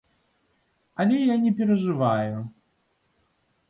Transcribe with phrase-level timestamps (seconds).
[1.05, 2.35] Але я не перажываю.